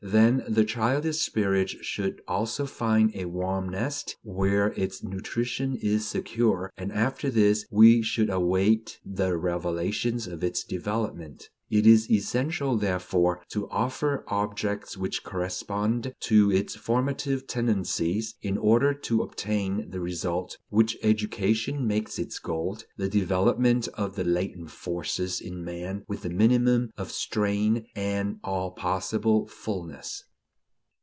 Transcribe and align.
Then 0.03 0.43
the 0.47 0.65
childish 0.65 1.19
spirit 1.19 1.69
should 1.85 2.21
also 2.27 2.65
find 2.65 3.11
a 3.15 3.25
warm 3.25 3.69
nest 3.69 4.17
where 4.23 4.73
its 4.75 5.03
nutrition 5.03 5.75
is 5.77 6.07
secure, 6.07 6.71
and 6.75 6.91
after 6.91 7.29
this 7.29 7.67
we 7.69 8.01
should 8.01 8.31
await 8.31 8.99
the 9.05 9.37
revelations 9.37 10.25
of 10.25 10.43
its 10.43 10.63
development. 10.63 11.49
It 11.69 11.87
is 11.87 12.11
essential, 12.11 12.75
therefore, 12.75 13.39
to 13.51 13.69
offer 13.69 14.25
objects 14.27 14.97
which 14.97 15.23
correspond 15.23 16.13
to 16.23 16.51
its 16.51 16.75
formative 16.75 17.47
tendencies, 17.47 18.35
in 18.41 18.57
order 18.57 18.93
to 18.93 19.21
obtain 19.21 19.89
the 19.89 20.01
result 20.01 20.57
which 20.67 20.97
education 21.01 21.87
makes 21.87 22.19
its 22.19 22.39
goal: 22.39 22.79
the 22.97 23.07
development 23.07 23.87
of 23.93 24.15
the 24.17 24.25
latent 24.25 24.69
forces 24.69 25.39
in 25.39 25.63
man 25.63 26.03
with 26.09 26.23
the 26.23 26.29
minimum 26.29 26.91
of 26.97 27.09
strain 27.09 27.87
and 27.95 28.41
all 28.43 28.71
possible 28.71 29.47
fulness. 29.47 30.25